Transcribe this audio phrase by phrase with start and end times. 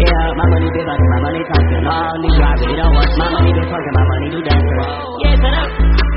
[0.00, 1.84] Yeah, my money big bucket, my money talking.
[1.84, 4.64] All I really don't want my money big talking, my money do dance.
[5.20, 5.68] Yeah, shut up.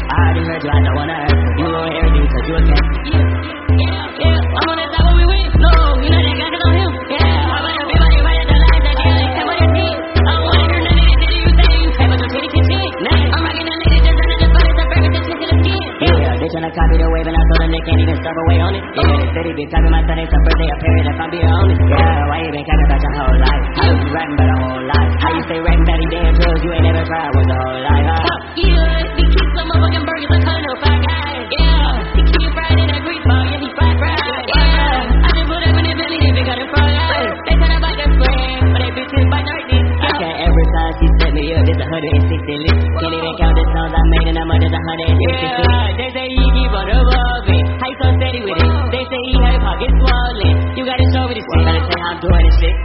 [0.07, 1.67] I already heard you, I don't wanna hurt you.
[1.67, 2.85] You hear me cause you a cat.
[3.11, 3.27] Yeah,
[3.75, 4.57] yeah, yeah.
[4.63, 5.02] I'm on that
[17.83, 18.83] can't even stop away on it.
[18.95, 21.49] Yeah, said he been copying my son, it's a birthday, a period, if I'm being
[21.51, 21.79] honest.
[21.83, 23.63] Yeah, why you been copying about your whole life?
[23.75, 25.11] How you rapping about a whole life?
[25.19, 27.81] How you say rapping about these damn drugs you ain't never tried with the whole
[27.83, 28.05] life?
[28.07, 28.37] Huh?
[28.55, 31.31] Yeah, he keeps some motherfucking burgers like kind of fat guy.
[31.59, 34.19] Yeah, he keep fried in that grease ball, yeah, he fried fried.
[34.53, 36.91] Yeah, I just put up in his belly, they been got it fried.
[37.43, 39.67] They tryna buy the spring, but they bitches by night.
[40.03, 42.85] I count every time she set me up, there's hundred and sixty lists.
[42.99, 45.72] Can't even count the songs I made, and I'm the hundred and sixty Yeah,
[52.23, 52.75] doing this shit.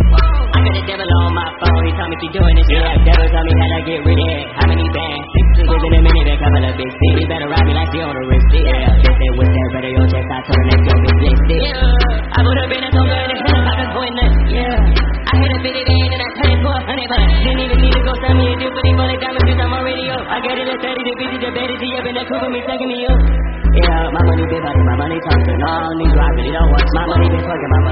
[0.49, 1.83] I got the devil on my phone.
[1.87, 2.83] He told me keep doing this shit.
[2.83, 4.45] Yeah, devil told me how to get rid of it.
[4.59, 5.25] How many bands?
[5.31, 7.23] Six figures in a minute, they couple of big city.
[7.29, 8.49] Better ride me like you on the wrist.
[8.51, 10.27] Yeah, they say what's that better your chest?
[10.27, 11.61] I told her let's go get listed.
[11.69, 14.37] Yeah, I put up in a tongue and it's helicopter going nuts.
[14.51, 17.23] Yeah, I hit a bitty day and I it to a honey bun.
[17.45, 19.73] Didn't even need to go send me a deal for these bullet diamonds cause I'm
[19.77, 20.25] already up.
[20.27, 22.53] I get it at 30, the bitches, the better, see up in the coupe with
[22.57, 23.21] me, sucking me up.
[23.69, 25.61] Yeah, my money big bucket, my money talking.
[25.69, 26.89] All these I really don't want.
[26.99, 27.88] My money been talking, my money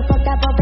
[0.00, 0.18] baby.
[0.18, 0.57] Let's get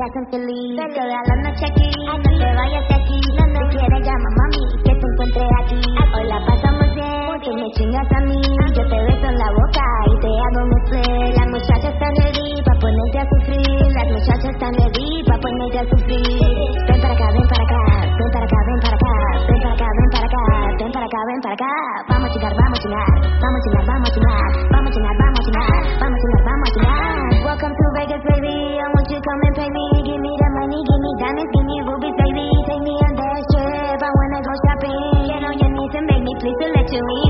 [0.00, 0.80] te hacen feliz.
[0.80, 3.20] Te da la noche aquí, no te vayas de aquí.
[3.20, 5.80] Si quieres llama mami, que te encuentre aquí.
[6.16, 8.40] Hoy la pasamos bien, tú me chingas a mí.
[8.72, 10.70] Yo te beso en la boca y te hago un.
[11.36, 13.84] Las muchachas están ready pa' ponerte a sufrir.
[13.92, 16.40] Las muchachas están ready pa' ponerte a sufrir.
[16.88, 17.80] Ven para acá, ven para acá,
[18.16, 20.42] ven para acá, ven para acá, ven para acá, ven para acá,
[20.80, 21.72] ven para acá, ven para acá.
[22.08, 25.14] Vamos a chingar, vamos a chingar, vamos a chingar, vamos a chingar, vamos a chingar,
[25.20, 25.68] vamos a chingar,
[26.00, 27.39] vamos a chingar, vamos a chingar.
[27.60, 28.56] Welcome to Vegas, baby.
[28.80, 29.84] I want you to come and pay me.
[30.00, 32.46] Give me the money, give me diamonds, give me rubies, baby.
[32.64, 34.00] Take me on that trip.
[34.00, 34.96] I wanna go shopping.
[35.28, 37.29] Get on your knees and beg me, please, to let you in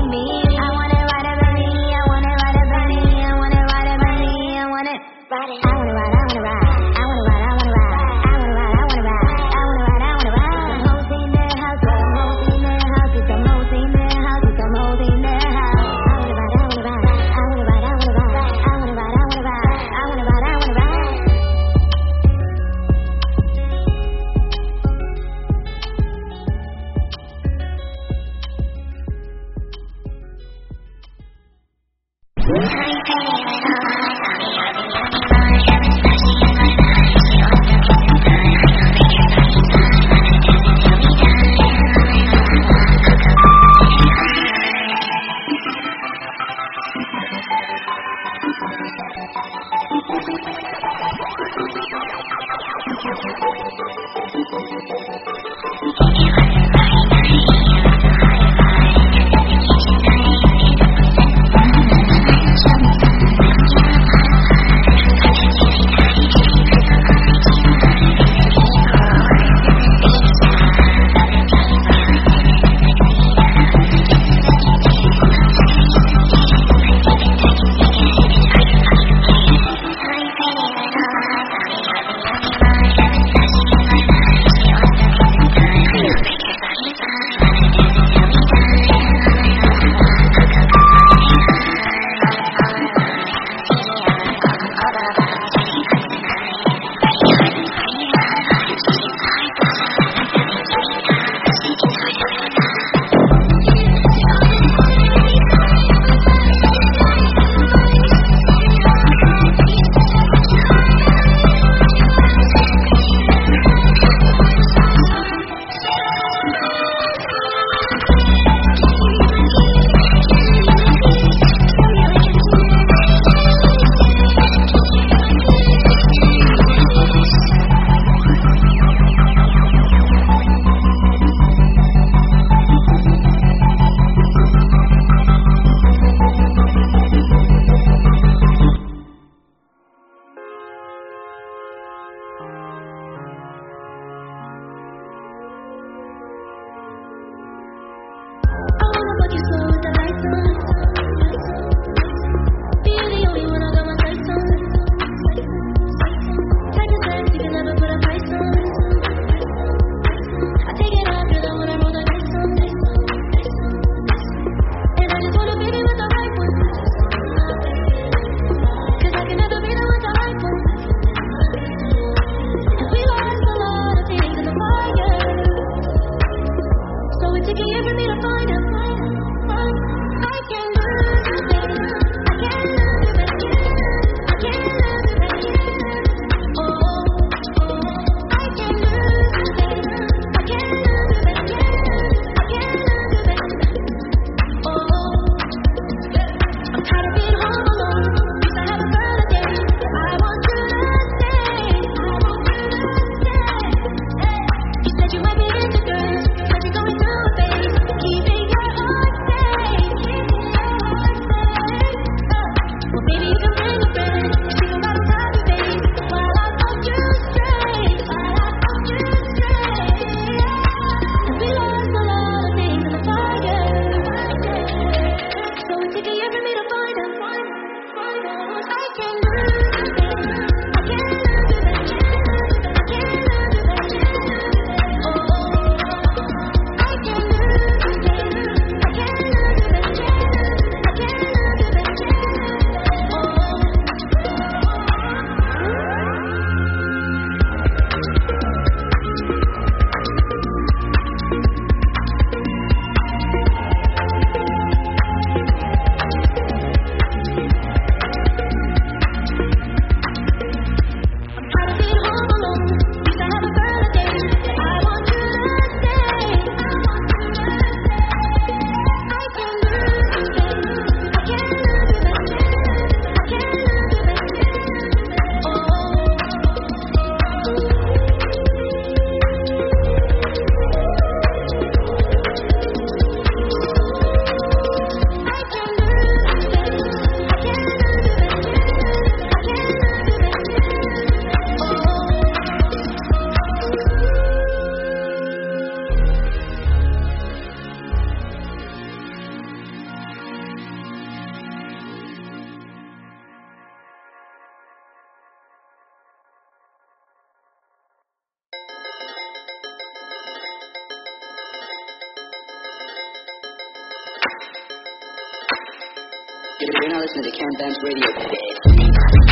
[316.61, 319.30] You're now listening to Ken Ben's radio.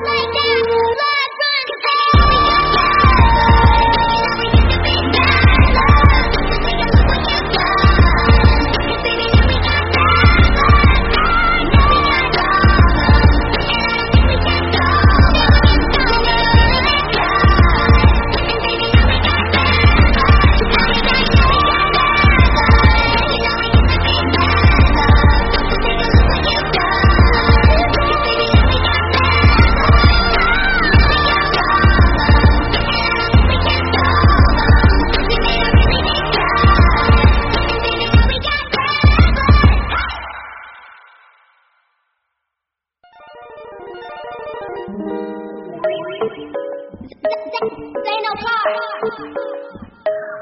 [0.00, 0.47] That's a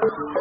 [0.07, 0.36] lot of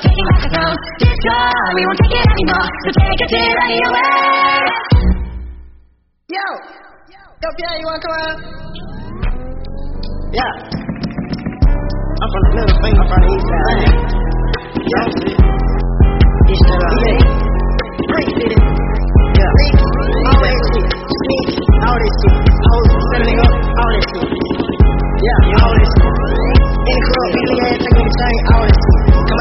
[0.00, 0.78] for taking back the throne.
[1.20, 4.64] Card, we won't take it anymore, so take a tear running away.
[6.32, 6.46] Yo!
[7.12, 8.36] Yo, Pierre, you wanna come out?
[10.32, 10.52] Yeah.
[12.20, 13.84] I'm from the middle finger from the east side.
[14.80, 15.06] Yeah.
[16.48, 16.80] East side.
[16.80, 17.20] Yeah.
[18.08, 18.56] Great city.
[18.56, 19.52] Yeah.
[20.30, 20.88] All that shit.
[21.20, 21.48] Sneak.
[21.84, 22.36] All that shit.
[22.64, 23.52] Hoes selling up.
[23.80, 24.28] All that shit.
[25.20, 25.60] Yeah.
[25.60, 26.08] All that shit.
[26.80, 28.40] In the club, beating the ass, taking the chain.
[28.54, 29.09] All that shit.
[29.30, 29.38] On,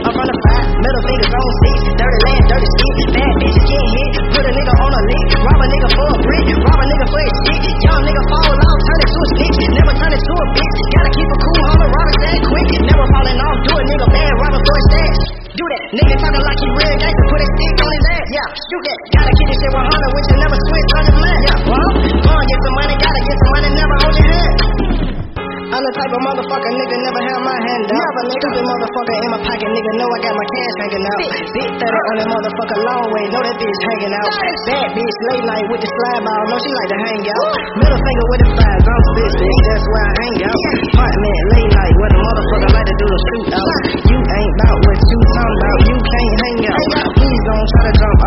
[0.00, 0.26] come on.
[0.32, 0.64] The five.
[0.80, 1.80] Middle fingers on seat.
[1.92, 2.96] Dirty land, dirty shit.
[3.12, 4.12] Bad bitches getting hit.
[4.32, 5.26] Put a nigga on a lick.
[5.44, 6.46] Rob a nigga for a brick.
[6.56, 7.60] Rob a nigga for his shit.
[7.84, 8.78] Young nigga fall off.
[8.88, 9.52] Turn it to a stick.
[9.76, 10.78] Never turn it to a bitch.
[10.88, 11.90] Gotta keep it cool, homie.
[11.92, 12.68] Rob it that quick.
[12.88, 13.58] Never falling off.
[13.60, 14.32] Do a nigga bad.
[14.40, 15.20] Rob it for his stash.
[15.52, 15.84] Do that.
[15.92, 16.96] Nigga talking like he real.
[17.28, 18.26] Put a stick on his ass.
[18.32, 18.48] Yeah.
[18.56, 18.98] Shoot that.
[19.20, 20.16] Gotta keep this shit 100.
[20.16, 20.86] Which you never switch.
[20.96, 21.40] Turn it left.
[21.44, 21.68] Yeah.
[21.68, 21.88] Well,
[22.24, 22.94] gonna get some money.
[22.96, 23.68] Gotta get some money.
[23.76, 24.71] Never hold your head.
[25.72, 27.96] I'm the type of motherfucker, nigga, never have my hand out.
[27.96, 28.40] Never, nigga.
[28.44, 31.24] Stupid motherfucker in my pocket, nigga, know I got my cash hanging out.
[31.48, 34.30] Big 30 on that motherfucker, long way, know that bitch hanging out.
[34.68, 37.56] Bad bitch, late night with the slide ball, know she like to hang out.
[37.80, 40.60] Middle finger with the five, I'm spit, bitch, that's where I hang out.
[40.92, 43.80] Apartment, late night, where the motherfucker like to do the shoot out.
[44.12, 46.86] You ain't about what you talking about, you can't hang out.
[47.16, 48.20] Please don't try to jump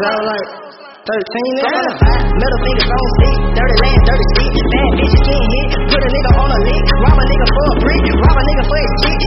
[0.00, 0.48] Cause I was like
[1.12, 1.84] 13 nigga.
[2.40, 4.48] Middle fingers on seat, dirty land, dirty shit.
[4.72, 6.84] Bad bitches getting hit, put a nigga on a lick.
[7.04, 9.19] Rob a nigga for a brick, rob a nigga for his shit.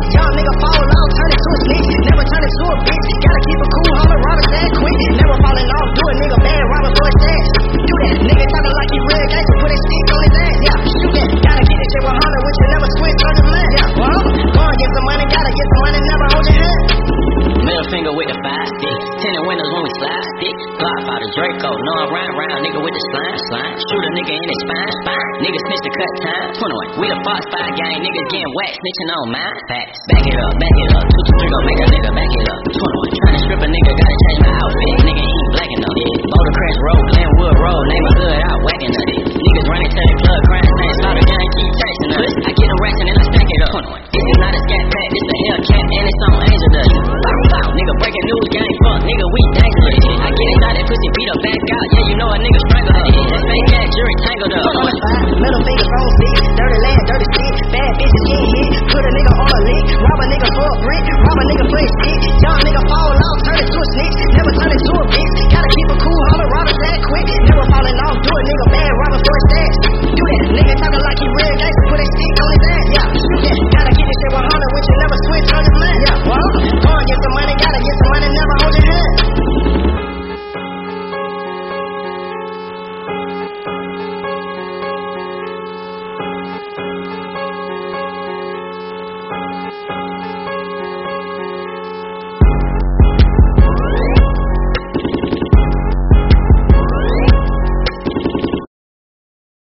[28.14, 29.98] niggas getting wet, snitching on my facts.
[30.14, 31.06] Back it up, back it up.
[31.10, 32.60] Two, two, three, gon' make a nigga back it up.
[32.70, 34.94] 21, tryna strip a nigga, gotta change my outfit.
[35.02, 35.98] Nigga ain't black enough.
[35.98, 36.30] Yeah.
[36.30, 39.08] Boulder Crest Road, Glenwood Road, neighborhood out whacking it.
[39.34, 42.32] Niggas running to the club, crying, saying slaughter, gang keep chasing us.
[42.38, 43.72] I get them racks and then I stack it up.
[43.74, 44.14] 21.
[44.14, 46.94] This is not a scat pack, this the Hellcat and it's on Angel Dust.
[46.94, 49.98] Bow, bow, nigga breaking news, gang fuck, nigga we dangerous.
[50.22, 52.53] I get inside that pussy, beat up, back out, yeah you know a nigga.